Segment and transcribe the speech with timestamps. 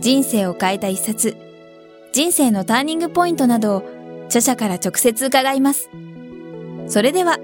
[0.00, 1.36] 人生を変えた一冊、
[2.12, 3.82] 人生のターニングポイントなどを
[4.26, 5.90] 著者から直接伺います。
[6.86, 7.38] それでは、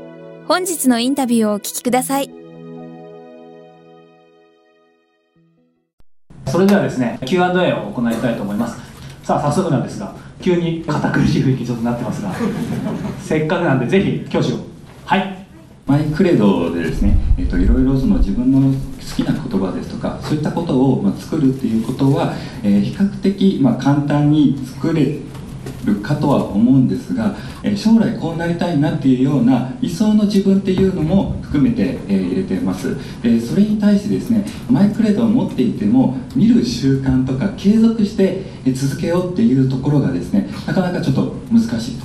[0.47, 2.31] 本日のインタビューをお聞きください。
[6.47, 8.79] それではですね、Q&A を行いたいと思います。
[9.23, 12.33] さあ、早速なんですが、急に堅苦しい雰囲気ちょっとなってますが、
[13.21, 14.57] せっかくなんで、ぜひ教師を。
[15.05, 15.40] はい。
[15.87, 25.19] マイクレドでですね、えっと、いろいろその自分の好きな言葉ですとかそういったことを、まあ、作るっていうことは、えー、比較的、まあ、簡単に作れ
[25.85, 32.97] るかとは思うんですが、えー、将来こうなりたいなっていうような理想の自分っていうのも含めて、えー、入れてます。
[33.23, 42.01] でそれに対してですねマイクレードを持っていても見る習慣とか継続して続けようっていうところがですねなかなかちょっと難しい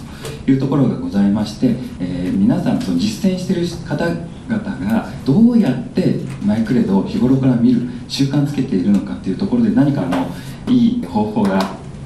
[0.46, 10.28] というところがございまして、え、皆さんその実践してる方々がどうやってマイクレードを日頃から見る習慣つけているのかっていうところで何かの
[10.68, 11.60] いい方法が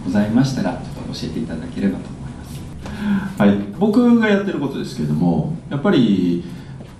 [0.06, 3.42] ございましたらちょっと教えていただければと思います。
[3.42, 6.44] はい、僕がやってることですけれどもやっぱり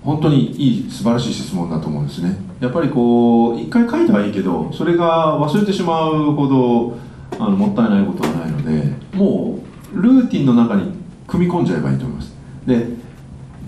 [0.04, 6.98] 本当にいい素晴らしい質問だと思うんですねやっぱりこう一回書いてはいいけどそれが忘れてしまうほど
[7.38, 9.60] あのもったいないことはないのでも
[9.94, 10.92] うルーティンの中に
[11.28, 12.34] 組み込んじゃえばいいと思います
[12.66, 12.99] で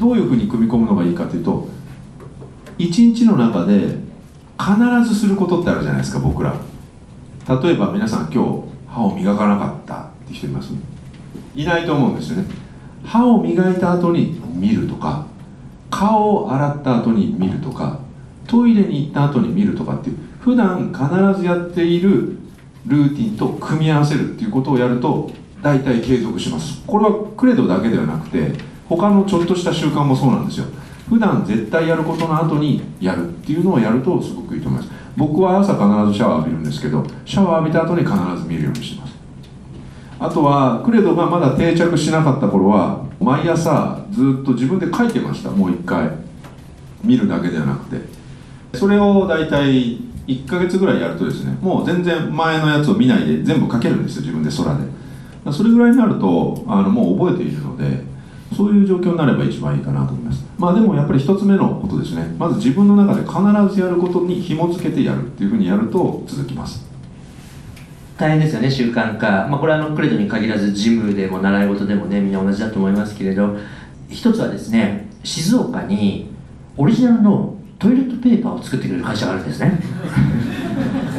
[0.02, 1.70] どういうふうに組み込むのがいいかというと
[2.80, 4.00] 一日の中で
[4.60, 6.56] 必ずすることってあるじゃないですか僕ら。
[7.48, 10.74] 例えば皆さん今日歯を磨かなかったって人います？
[11.56, 12.46] いないと思うんですよね。
[13.06, 15.28] 歯を磨いた後に見るとか
[15.92, 18.00] 顔を洗った後に見るとか
[18.48, 22.38] トイレに行った後に見るとかっていう普段必ずやっている
[22.88, 25.30] ルーティンと組み合わせるっていうことをやると
[25.62, 26.82] 大体継続します。
[26.88, 30.66] これはクレドだけではなくて他のちょっとした習慣もそうなんですよ。
[31.08, 34.92] 普段絶対やることの後にやるっていうのをやるとすごくいいと思います。
[35.16, 39.16] 僕は朝必ずシャワー浴びるんですけどシャワー浴びた後に必ず見るようにしてます。
[40.20, 45.50] あとはクレドがまだ定着しなかった頃は毎朝ずっと自分で書いてました。
[45.50, 46.10] もう一回
[47.04, 48.22] 見るだけではなくて。
[48.78, 55.52] それを大体1ヶ月ぐらいやるとですねもう全然前のやつを見ないで全部書けるんですよ自分で空で。
[55.52, 58.11] それぐらいになるとあのもう覚えているので
[58.56, 60.46] そういう状況になれば一番いいかなと思います。
[60.58, 62.36] まあでもやっぱり一つ目のことですね。
[62.38, 66.86] まず自分の中で必ずやることに紐付けてやるっていうふうにやると続きます。
[68.18, 73.58] 大変ですよね習慣化、まあ、これはあのクレドに限らずジムでも習い事でもねみんな同じだと思いますけれど。
[74.12, 76.30] 一つはですね静岡に
[76.78, 79.80] オリジナルのトイレットペーパーを作ってくれる会社があるんですね。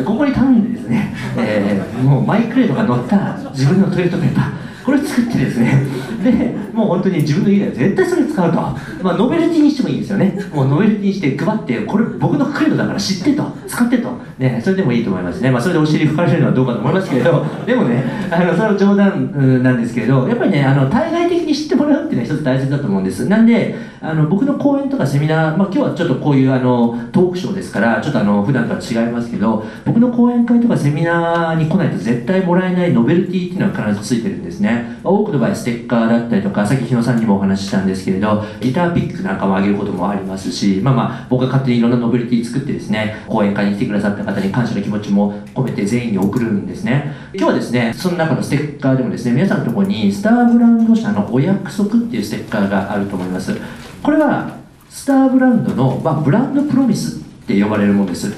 [0.05, 4.62] ここに頼んでですね、えー、もうマイクレードが乗った自分のトイレットペーパー。
[4.85, 5.87] これ作ってですね。
[6.23, 8.79] でもう本当に自分の家では絶対それ使うと、ま
[9.13, 10.39] あ、ノベルティにしてもいいんですよね。
[10.53, 13.53] もうノベルティにして配ってこれ僕のクレードだから知ってと。
[13.73, 17.45] 使ってと、ね、それでもいいと思いますね、まあ、それでお尻拭かれるのはどうかと思いますけど。
[17.65, 23.27] でもねあのそれは冗談なんですけれどやっぱりねあの対外的に知ってもらうっていうのは一つ大切だと思うんです。
[23.29, 34.72] なんであの僕の講演とかセミナー、まあ、今日はちょっとこういうあのトークショーですからちょっとあの普段とは違いますけど僕の講演会とかセミナーに来ないと絶対もらえないノベルティっていうのは必ずついてるんですね。
[35.03, 47.13] 多くの場合ステッカーだったりとかさっき日野さんにもお話ししたんですけれどギターピックなんかもあげることもありますしまあまあ僕が勝手にいろんなノベルティ作ってですね講演会に来てくださった方に感謝の気持ちも込めて全員に送るんですね。
[47.35, 53.57] 今日はですねその中のステッカーでもですね皆さんのところにスターブランド社のお約束っていうステッカーがあると思います。
[54.03, 58.31] これはスターブランドの、まあ、ブランドプロミスって呼ばれるものです。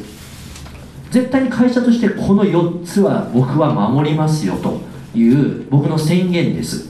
[1.11, 4.94] 絶対に会社としてこの4つは僕は守りますよと。
[5.15, 6.89] いう僕の宣言です。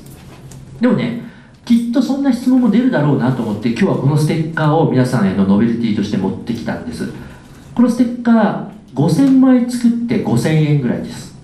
[0.81, 1.23] でもね
[1.65, 7.11] きっとそんな質問も出るだろうなと思って今日はこのステッカーを皆さんへのノベルティとして持ってきたんです。
[7.75, 11.35] このステッカー5000枚作って5000円ぐらいです。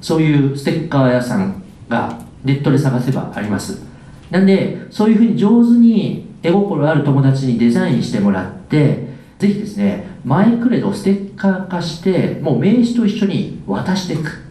[0.00, 3.82] そういうステッカー屋さんがネットで探せばあります。
[4.30, 9.06] なんでそういうふうに上手に絵心ある友達にデザインしてもらって
[9.38, 14.42] ぜひですねマイクレドステッカー化してもう名刺と一緒に渡していく。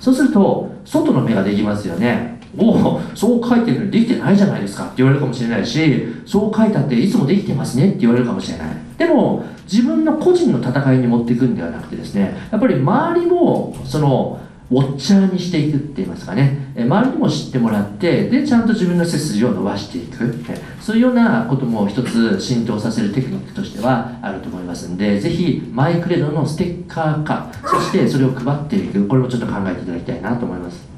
[0.00, 2.38] そうすると外の目ができますよね。
[2.58, 4.84] おおそう書いてるのにできてないじゃないですか。
[4.84, 7.90] って言われるかもしれないしそう書いたっていつもできてますね。
[7.90, 8.68] って言われるかもしれない。
[8.98, 14.40] でも自分の個人の戦いに持っていくんではなくてですねやっぱり周りもその
[14.70, 16.72] ウォッチャーにしていくって言いますかね。
[16.76, 20.44] え周りにも知ってもらってでちゃんと自分の背筋を伸ばしていく。
[20.48, 29.06] えそういうようなことも一つ浸透させるテクニックとしてはあると思いますんでぜひマイクレードのステッカー化そしてそれを配っていく。
[29.08, 30.90] これもちょっと考えていただきたいなと思います。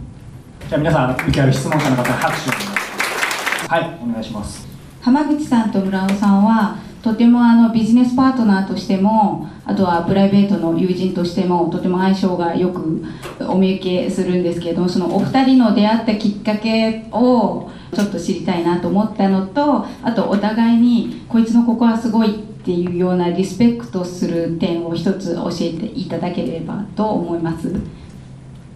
[0.72, 4.66] じゃあ皆さん受けある質問者の方拍手をお願いしますはいお願いします
[5.02, 13.04] 浜口さんと村尾さんはとてもあのビジネスパートナーとしてもあとはプライベートの友人としてもとても相性がよく
[13.40, 28.01] お見受けするんですけどもそのお二人の出会ったきっかけをちょっと知りたいなと思ったのとあとお互いにこいつのここはすごいっていうようなリスペクトする点を一つ教えていただければと思います。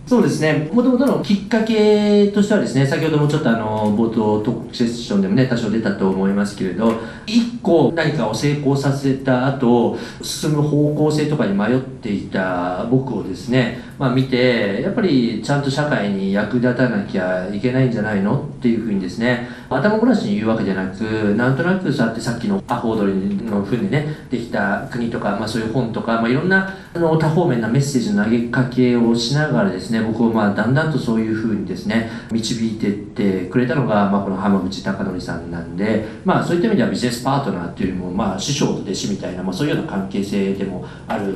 [0.07, 6.93] そうですね、もともとのきっかけとしてはですね、先ほどもちょっとあの冒頭トークセッションでもね、多少出たと思いますけれど、
[7.27, 41.35] 一個何かを成功させた後、進む方向性とかに迷っていた僕をですね、まあ見て、やっぱりちゃんと社会に役立たなきゃいけないんじゃないのっていうふうにですね、頭ごなしに言うわけじゃなく、なんとなくそうやってさっきのアホ踊りのふうにね、できた国とか、まあそういう本とか、まあいろんなあの多方面なメッセージの投げかけをしながらですね、僕をまあだんだんとそういうふうにですね、導いてってくれたのが、まあこの浜口貴則さんなんで、まあそういった意味ではビジネスパートナーっていうよりも、まあ師匠と弟子みたいな、まあそういうような関係性でもある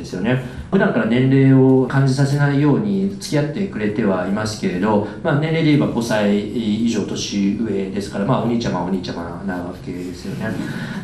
[0.00, 0.42] ですよね。
[0.70, 10.50] 普段から年齢を感じさせないように付き合ってくれてはいますけれど、まあ、年齢で言えば5歳以上年上ですから、まあ、お兄ちゃまお兄ちゃまなわけですよね。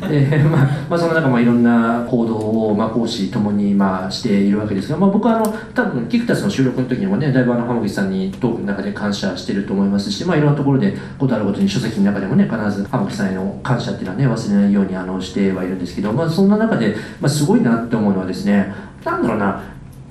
[0.08, 18.72] で まあまあ、その中、まあ、いろんな行動を、まあ、講師ともに、まあ、しているわけですが、まあ、僕はあの多分キクタスの収録の時にもねだいぶあの浜口さんにトークの中で感謝してると思いますし、まあ、いろんなところでことあるごとに書籍の中でもね必ず浜口さんへの感謝っていうのはね忘れないようにあのしてはいるんですけど、まあ、そんな中で、まあ、すごいなって思うのはですね
[19.06, 19.62] なんだろうな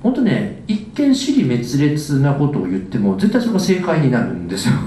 [0.01, 4.75] 本当ね一見私利滅裂なことを言っても絶対それが正解になるんですよ。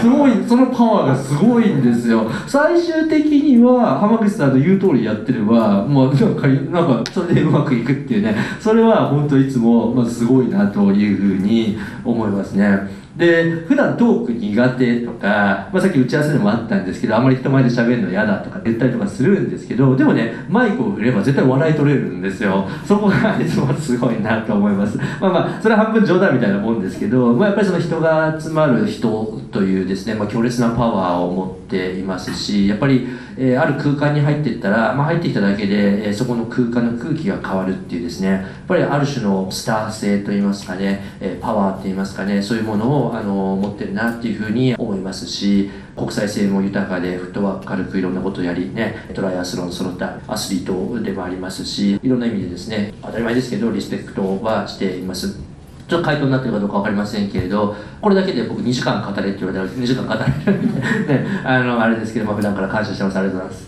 [0.00, 2.30] すごいそのパワーがすごいんですよ。
[2.46, 8.36] 最終的には浜口さんの言う通りやってればもうなんかなんかそれでうまくいくっていうね。
[8.60, 12.78] それは本当いつも、まあ、すごいなというふうに思いますね。
[13.20, 22.66] で普段トーク苦手とか、まあ、さっき打ち合わせでもあったんですけどあんまり人前で喋るの嫌だとか言ったりとかするんですけどでもねマイクを振れば絶対笑い取れるんですよ。
[22.86, 24.96] そこがいつもすごいなと思います。
[24.96, 33.06] まあまあそれは半分冗談みたいなもんですけど、まあ、やっぱりその人が集まる人というですね、まあ、強烈なパワーを持っていますしやっぱり、
[33.42, 38.28] えーある空間に入っていったら、まあ、入ってきただけで、えーそこの空間の空気が変わるっていうですね。
[38.28, 55.49] やっぱりある種のスター性といいますかね、えーパワーっていいますかねそういうものをあの持ってるなっていうふうに思いますし国際性も豊かでフットワーク軽くいろんなことをやりねトライアスロン揃ったアスリートでもありますしいろんな意味でですね当たり前ですけどリスペクトはしています。
[55.90, 60.72] ちょっと回答になってるかどうか分かりませんけれどこれだけで僕2時間語れって言われたら2時間語れるん
[61.06, 63.18] で、ね、あのあれですけど、まあ、普段から感謝してます。
[63.18, 63.58] ありがとうござい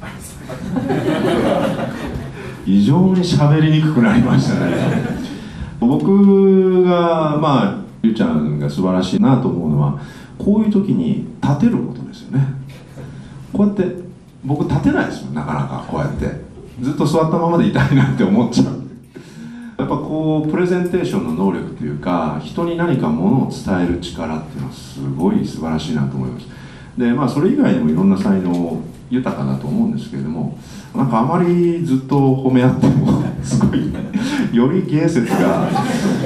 [0.00, 0.32] ます。
[2.64, 4.76] 異常に喋りにくくなりましたね。
[5.80, 10.00] 僕がまあゆうちゃんが素晴らしいなと思うのは
[10.38, 12.46] こういう時に立てることですよね。
[13.52, 13.84] こうやって
[14.44, 15.84] 僕立てないですよなかなか。
[15.88, 16.52] こうやって。
[16.80, 18.81] ずっと座ったままでいたいなって思っちゃう。
[19.82, 26.46] やっぱこうプレゼンテーションの能力というか人に何かものを伝える力っていうのはすごい素晴らしいなと思います。
[26.96, 30.56] でまあそれ以外にもいろんな才能豊かだと思うんですけれども
[30.94, 33.92] なんかあまりずっと褒め合ってもすごい
[34.54, 35.68] より芸説が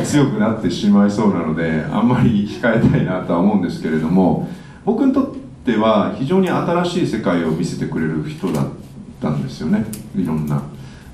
[0.05, 4.51] 強くなってしまいそうなのであんまり控えたいなとは思うんですけれども
[4.85, 5.27] 僕にとっ
[5.65, 8.67] ては非常に新しい世界を見せてくれる人だっ
[9.23, 10.63] たんですよねいろんな。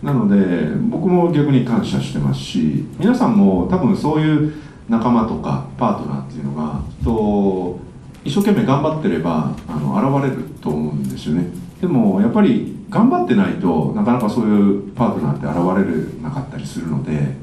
[0.03, 4.55] なので僕も逆に感謝してますし皆さんも多分そういう
[4.89, 7.79] 仲間とかパートナーっていうのがと
[8.25, 11.47] 一生懸命頑張ってればあの現れると思うんですよね。
[11.81, 17.37] でもやっぱり頑張ってないとなかなかそういうパートナーって現れなかったりするので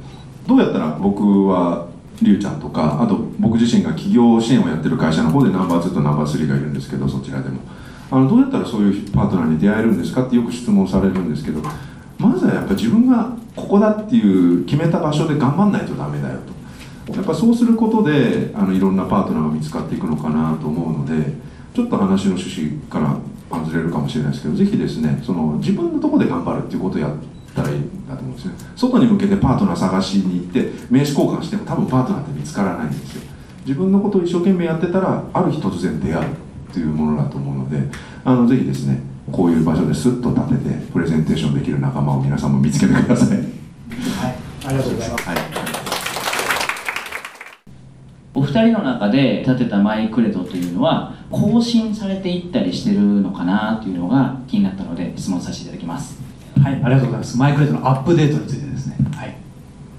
[0.48, 1.88] どうやったら僕は
[2.22, 7.60] りゅうちゃんとかあと僕自身が企業支援をやってる会社の方でナンバー2とナンバー3がいるんですけどそちらでも。
[8.12, 11.62] あのどうやったらそういうパートナーに出会えるんですかってよく質問されるんですけど
[12.20, 16.40] まずはやっぱ自分がここだっていう決めた場所で頑張んないとダメだよ
[17.08, 17.14] と。
[17.16, 21.34] やっぱそうすることであのいろんなパートナーが見つかっていくのかなと思うので
[21.74, 23.18] ちょっと話の趣旨から
[23.50, 27.12] 外れるかもしれないですけどぜひですねその自分のとこで頑張るっていうことをやっ
[27.56, 33.24] たらいいんだと思うんですね外に向けてパートナー探しに行って名刺交換しても多分パートナーって見つからないんですよ。
[33.66, 37.90] 自分のことを一生懸命やってたらある日突然出会うっていうものだと思うので
[38.24, 39.00] あのぜひですね
[39.32, 43.38] こういう場所でスッと立ててプレゼンテーションできる仲間を皆さんも見つけてください。
[44.66, 45.30] ありがとうございます。
[45.30, 45.70] はい
[48.36, 56.22] お二人の中で立てたマイクレドというのは更新されていったりしてるのかなというのが気になったので質問させていただきます。
[56.62, 57.38] はいありがとうございます。
[57.38, 58.98] マイクレートのアップデートについてですね。
[59.16, 59.36] はい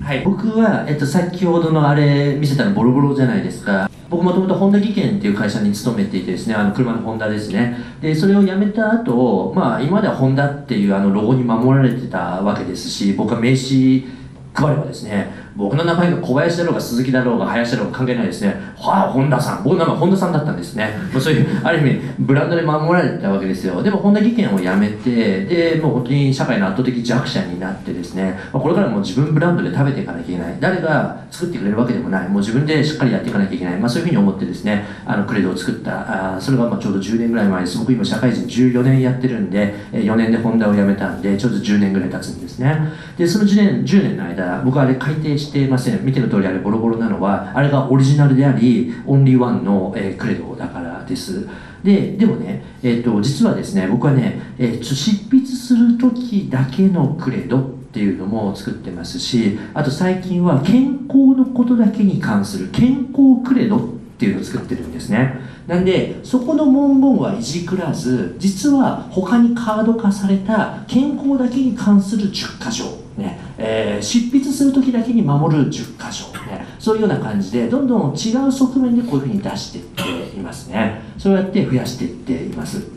[0.01, 7.79] はい、僕は、えっと、先ほどのあれ見せたのボロボロじゃないですか僕もともとホンダ技研っていう会社に勤めていてですねあの車のホンダですね。
[8.03, 14.05] でそれを辞めた後、まあ今まではホンダっていうあのロゴに守られてたわけですし僕は名刺
[14.53, 18.57] 配ればですね僕の名前が小林だろうが鈴木だろうが林だろうが関係ないですね。
[18.77, 19.63] はあ本田さん。
[19.63, 20.95] 僕の名前本田さんだったんですね。
[21.13, 23.83] もうそういうある意味ブランドで守られてたわけですよ。
[23.83, 30.57] でも本田技研を辞めてでもう本当に社会の圧倒的弱者になってですね、まあこれからもう自分ブランドで食べていかなきゃいけない。
[30.59, 32.29] 誰が作ってくれるわけでもない。
[32.29, 36.35] もう自分でしっかりやっていかなきゃいけない、まあ、そういうふうに思ってですねあのクレドを作った。
[36.35, 42.93] あーそれがまあちょうど10年ぐらい前です僕今社会人14年やってるんでえー4年でホンダを辞めたんでちょうど10年ぐらい経つんですね。
[43.19, 46.05] でその10年 ,10 年の間僕はあれ改訂してしていません。
[46.05, 51.49] 見ての通りあれボロボロなのはあれがオリジナルでありオンリーワンの、えークレドだからです。
[51.83, 63.81] ででもね、えー、と実はですね僕はね、えー執筆する時だけのクレドっていうのも作ってますしあと最近は健康のことだけに関する健康クレドっ
[64.19, 65.41] ていうのを作ってるんですね。
[65.67, 72.85] なんでそこの文言はいじくらず実は他にカード化された健康だけに関する10箇条
[73.21, 81.03] ねえー執筆する時だけに守る10箇条、ね、そういうような感じでどんどん違う側面でこういうふうに出していっていますね。
[81.19, 82.89] そうやって増やしていっています。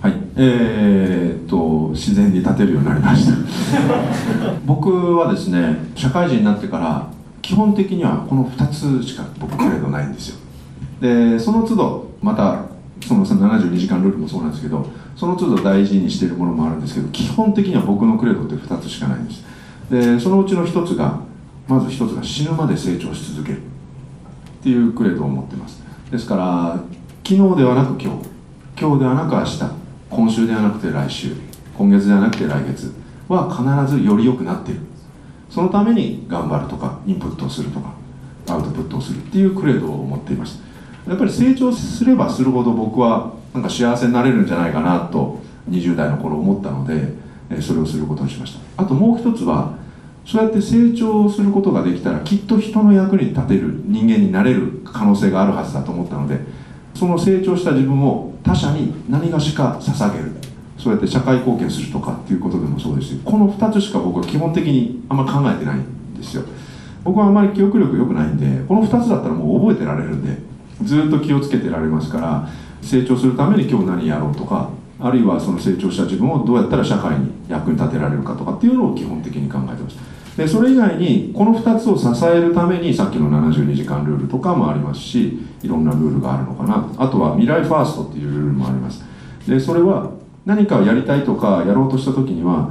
[0.00, 3.36] はい、えーっと自然に立てるようになりました。
[4.66, 7.08] 僕はですね社会人になってから
[7.42, 10.36] 基本的にはこの2つしか僕クレードないんですよ。
[11.00, 19.44] でその都度またその72時間ルールもそうなんですけどその都度大事にしているものもあるんですけど基本的には僕のクレードって2つしかないんです。
[19.90, 21.20] でそのうちの1つが
[21.68, 23.60] まず1つが死ぬまで成長し続けるっ
[24.62, 25.82] ていうクレードを持ってます。
[26.10, 26.80] ですから
[27.24, 28.28] 昨日ではなく今日
[28.78, 29.62] 今日ではなく明日
[30.10, 31.32] 今週ではなくて来週
[31.76, 32.92] 今月ではなくて来月
[33.28, 34.80] は必ずより良くなっている。
[35.50, 37.94] そのために頑張るとかインプットをするとか
[38.48, 40.65] アウトプットをするっていうクレードを持っています。
[41.06, 47.14] やっぱり成長すればするほど僕はなんか幸せになれるんじゃないかなと20代の頃思ったので
[47.62, 48.82] それをすることにしました。
[48.82, 49.74] あともう一つは
[50.24, 56.40] そうやって成長することができたらきっと人の役に立てる人間になれる可能性があるはずだと思ったので
[56.94, 60.32] その成長した自分を他者に何がしか捧げる。
[60.78, 66.42] そうやって社会貢献するとかっていうことでもそうですしこの2つしか僕は基本的にあんま考えてないんですよ。
[67.02, 70.36] 僕はあんまり記憶力良くないんでこの2つだったらもう覚えてられるんで
[70.82, 72.48] ずっと気をつけてられますから
[72.82, 79.96] 成長するために今日何やろうとかあるいはその成長した自分をどうやったら社会に役に立てられるかとかっていうのを基本的に考えてます
[80.36, 89.02] でそれ以外にこの2つを支えるためにさっきの72時間ルールとかもありますしいろんなルールがあるのかなあとは未来ファーストっていうルールもあります。
[89.48, 90.10] でそれは
[90.44, 92.70] 何かをやりたいとかやろうとした時には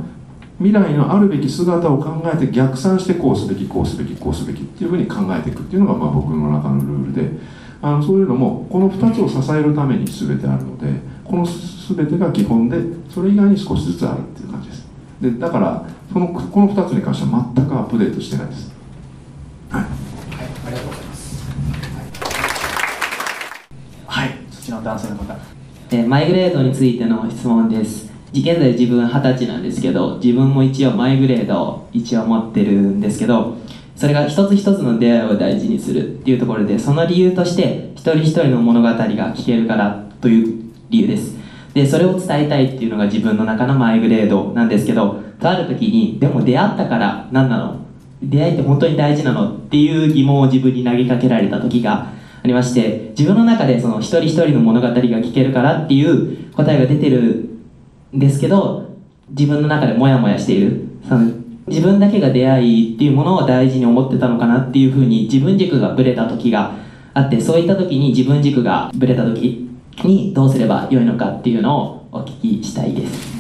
[0.60, 7.40] 未来のあるべき姿を考えて逆算してこうすべきこうすべきこうすべきっていうふうに考えていくっていうのがまあ僕の中のルールで
[7.86, 10.88] あのそういうのもこの2つを支えるために全てあるので
[11.24, 12.78] この全てが基本で
[13.14, 14.88] それ以外に少しずつあるっていう感じです。
[15.22, 18.74] でだからそのこの2つに関しては全くアップデートしてないです。
[19.70, 19.82] はい。
[19.84, 19.92] はい、
[20.66, 21.46] ありがとうございます。
[24.08, 25.38] はい、そちらの男性の方。
[25.92, 28.12] えーマイグレードについての質問です。
[28.34, 33.58] 現在自分二十歳なんですけど自分も一応マイグレードを一応持ってるんですけど
[33.96, 41.36] それが一つ一つの出会いを大事にするっていうところでその理由として一人一人の物語が聞けるからという理由です。
[41.74, 47.86] でそれを伝えたいっていうのが自分の中のマイグレードなんですけどとある時にでも出会ったから何なの
[48.22, 49.58] 出会いって本当に大事なの？
[49.58, 57.50] っていう疑問を自分に投げかけられた時がありまして自分の中でその一人一人の物語が聞けるからっていう答えが出てる
[58.14, 58.96] んですけど
[59.30, 60.88] 自分の中でモヤモヤしている。
[61.08, 66.76] その自分だけが出会いっていうものを大事に思ってたのかなっていうふうに自分軸がブレた時が
[67.14, 69.68] あってそういった時に自分軸がブレた時
[70.04, 73.35] にどうすればよいのかっていうのをお聞きしたいです。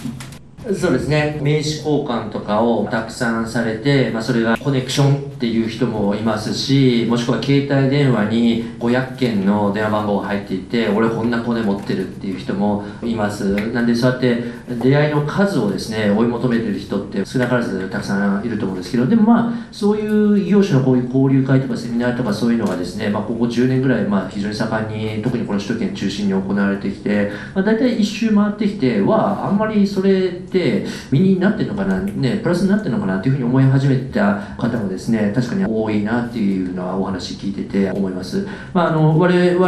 [0.73, 1.37] そうですね。
[1.43, 13.53] 名刺交換とかをたくさんされて、まあ、それがコネクションっていう人もいますしもしくは携帯電話に500件の電話番号が入っていて俺こんなコネ持ってるっていう人もいます。
[13.73, 14.43] なんでそうやって
[14.81, 39.65] 出会いの数をですね追い求めてる人って少なからずたくさんいると思うんですけどでもまあそういう異業種のこういう交流会とかセミナーとかそういうのがですね、まあ、ここ10年ぐらい、まあ、非常に盛んに特にこの首都圏中心に行われてきて、まあ、大体一周回ってきてはあんまりそれってて身になってるのかな、ね、プラスになってるのかなというふうに思い始めた方もですね確かに多いなっていうのはお話聞いてて思います、まあ、あの我々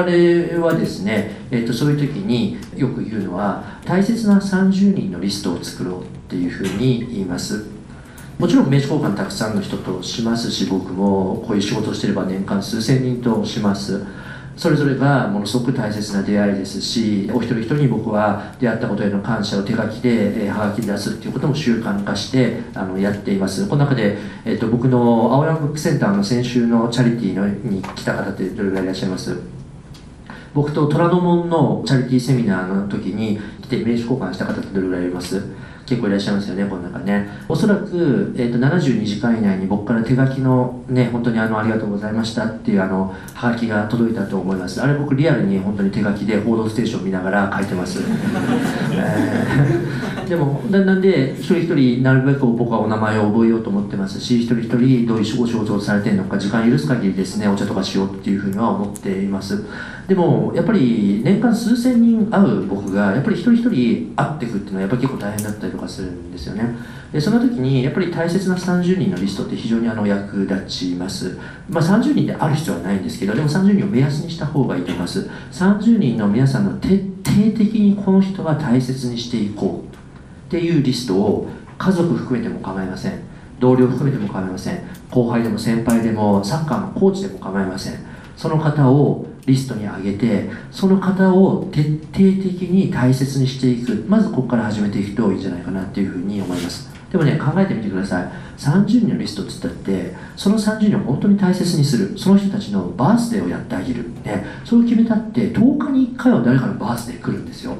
[0.66, 7.66] はですね、えっとそういう時によく言うのは大切な30人のリストを作ろうっていうふうに言います。
[8.40, 14.06] もちろん名刺交換たくさんの人としますし僕もこういう仕事をしてれば年間数千人とします。
[14.58, 23.70] それぞれがものすごく大切な出会いですしお一人一人に僕は出会ったことへの感謝を手書きで、えー、はがきで出すっていうことも習慣化してあのやっています。
[23.70, 29.38] この中で、えー、と僕の青山ブックセンターの先週のチャリティーのに来た方ってどれぐらいいらっしゃいます？
[30.56, 35.44] 僕と虎ノ門のチャリティーセミナーの時に来て名刺交換した方ってどれぐらいいます？
[35.88, 37.30] 結構いらっしゃいますよね、この中ね。
[37.48, 44.82] おそらく、えー、と72時間以内に僕から手書きの、ね、本当にあのありがとうございましたっていうあのはがきが届いたと思います。
[44.82, 48.00] あれ僕リアルに本当に手書きで「報道ステーション」見ながら書いてます。
[48.92, 59.66] えーでもななんで一人一人なるべく僕はお名前を覚えようと思ってますし一人一人どういうお仕事をされてるのか時間許す限りですねお茶とかしようっていうふうには思っています。
[60.08, 66.76] でもやっぱり年間数千人会う僕がやっぱり一人一人会っていくっていうのはやっぱり結構大変だったりとかするんですよね。
[67.12, 71.38] でその時にやっぱり大切な30人のリストって非常にあの役立ちます、
[71.70, 75.30] まあ、30人である必要はないんですけどでも30人を目安にした方がいいと思います。
[75.52, 79.87] 30人の皆さんの徹底的にこの人は大切にしていこう。
[80.48, 83.20] っていうリストを家族含めても構いません。
[83.60, 84.80] 同僚含めても構いません。
[85.12, 87.94] 後輩でも先輩でもサッカーのコーチでも構いません。
[88.38, 94.06] その方をリストに上げてその方を徹底的に大切にしていく。
[94.08, 96.88] まずここから始めていくといいんじゃないかなっていうふうに思います。
[97.12, 98.32] でもね考えてみてください。
[98.58, 102.18] 30人のリストっつったってその30人を本当に大切にする。
[102.18, 107.76] その人たちのバースデーをやってあげる、ね、そう決めたって10日に1回は誰かのバースデー来るんですよ。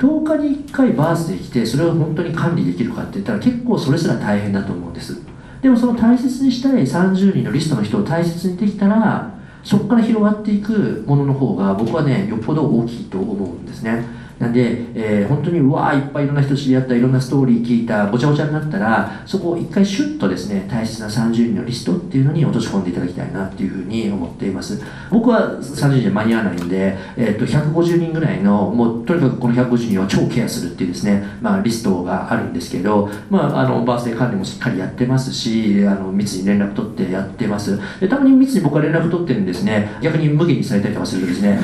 [0.00, 5.20] 10日に1回バースできてそれを本当に管理できるかって言ったら結構それすら大変だと思うんです。
[5.60, 14.02] でもその大切にしたい30人のリストの人を大切にできたらそこから広がっていくものの方が僕はねよっぽど大きいと思うんですね。
[14.40, 24.82] なんで、えー本当にうわーいっぱいいろんな人知り合ったいろんなストーリー聞いたごちゃごちゃになったらそこを一回シュッとですね大切な30人のリストっていうのに落とし込んでいただきたいなっていうふうに思っています。
[25.10, 37.78] 僕は30人で間に合わないので、えー、と150人ぐらいのもうとにかくこの150人を超ケアするっていうですね、まあ、リストがあるんですけど、まあ、あのバースデー管理もしっかりやってますしあの密に連絡取ってやってます。
[38.00, 39.98] でたまに密に僕は連絡取ってるんですね。
[40.02, 41.58] 逆に無限にされたりとかするとですね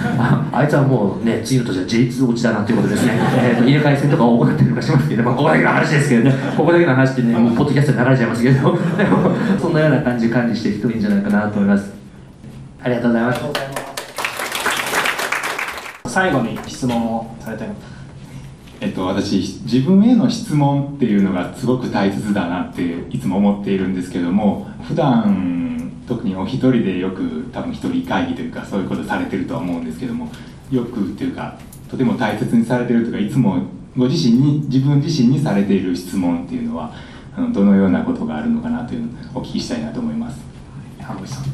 [0.53, 6.35] あいつはもうね次の年は J2 落ちだなということですね、えーと入れ替え戦とかを行ったりとかしますけど、まあ、ここだけの話ですけどね。
[6.57, 8.77] ここだけの話ってねもうポッドキャストで流れちゃいますけど。
[8.97, 11.93] でもそんなような感じで管理していくといいんじゃないかなと思います。
[12.83, 13.41] ありがとうございます。
[16.09, 17.69] 最後に質問をされたい
[18.81, 30.31] えっと、私自分への質問っていうのがすごく大切だなっていつも思っているんですけども普段特にお一人でよく多分一人会議というかそういうことされてるとは思うんですけども
[30.71, 33.63] よくっていうかとても大切にされてるというかいつも
[33.97, 36.93] ご自身に自分自身にされている質問っていうのは
[37.37, 40.41] あのどのようなことがあるのかなというのをお聞きしたいなと思います。
[41.01, 41.45] 浜口さん。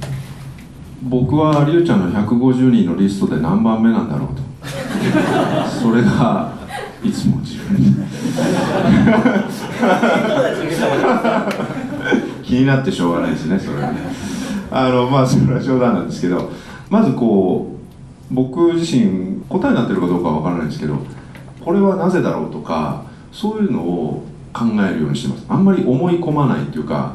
[1.03, 4.42] 僕はりゅうちゃんの150人のリストで何番目なんだろうと。
[5.68, 6.55] それが
[7.03, 7.97] いつも自分に。
[12.45, 13.99] 気になってしょうがないですねそれはね。
[14.71, 16.51] あのまあそれは冗談なんですけど
[16.88, 17.82] まずこう
[18.33, 20.97] 僕自身答えになってるかどうかは分からないんですけど
[21.61, 25.47] これはなぜだろうとかそういうのを考えるようにしてます。
[25.49, 27.14] あんまり思い込まないっていうか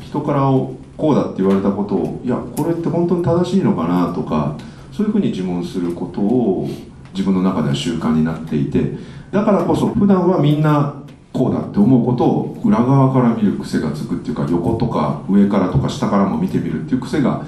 [0.00, 0.76] 人からこ
[1.12, 4.56] うだって言われたことをいやこれって本当に正しいのかなとか
[4.92, 6.68] そういうふうに自問することを
[7.12, 8.92] 自分の中では習慣になっていて
[9.30, 10.94] だからこそ普段はみんな
[11.32, 17.44] こうだって思うことを裏側から見る癖がつくっていうか横とか上からとか下からも見てみるっていう癖が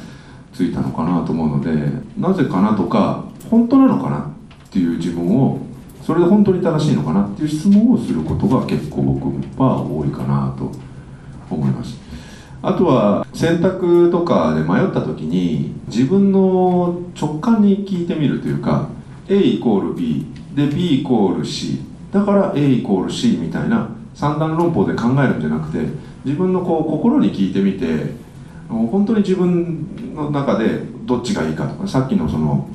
[0.53, 5.59] ついたのかなと思うのでなぜかなとか本当なのかなっていう自分を
[6.03, 9.29] それで本当に正しいのかなっていう質問をすることが結構僕
[9.63, 10.73] は多いかなと
[11.51, 12.01] 思います。
[12.65, 18.89] あとは選択とかで迷った時に自分の直感に聞いてみるというか
[19.29, 21.81] A イコール B で B イコール C
[22.13, 25.87] だから A イコール C みたいな三段論法で考えるんじゃなくて
[26.25, 28.13] 自分のこう心に聞いてみて
[28.73, 32.69] 本当に自分の中でどっちがいいかとかさっきのその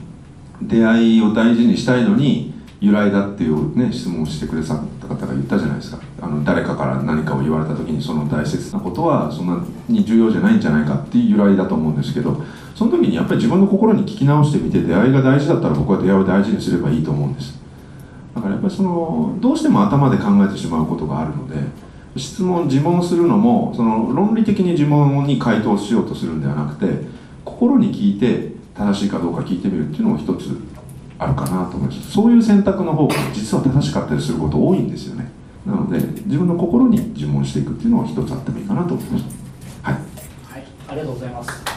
[0.62, 6.00] 出会いを大事にしたいのに由来だっていうね質問をしてくださった方が言ったじゃないですか。
[6.22, 12.44] あの誰かから何かを言われた時にその大切なことはそんなに重要じゃないんじゃないかっていう由来だと思うんですけど
[12.76, 17.60] その時にやっぱり自分の心に聞き直してみて出会いが大事だったら僕は出会いを大事にすればいいと思うんです。
[18.36, 21.56] だからやっぱりそのどうしても頭で考えてしまうことがあるので
[22.18, 27.06] 質問自問するのもその論理的に自問に回答しようとするんではなくて
[27.46, 30.58] 心に聞いて正しいかどうか聞いてみるっていうのも一つ
[31.20, 32.12] あるかなと思います。
[32.12, 35.32] そういう選択の方が実は正しかったりすること多いんですよね。
[35.66, 39.26] なので自分の心に自問していくっていうのは一つあってもいいかなと思います。
[39.82, 40.04] はい、はい、
[40.90, 41.77] ありがとうございます。